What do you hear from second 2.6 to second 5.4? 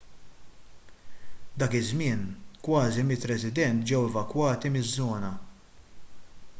kważi 100 resident ġew evakwati miż-żona